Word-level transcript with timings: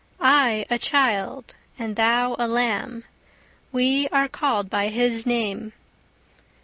I 0.19 0.65
a 0.67 0.79
child, 0.79 1.53
and 1.77 1.95
thou 1.95 2.35
a 2.39 2.47
lamb, 2.47 3.03
We 3.71 4.07
are 4.07 4.27
callèd 4.27 4.67
by 4.67 4.87
His 4.87 5.27
name. 5.27 5.73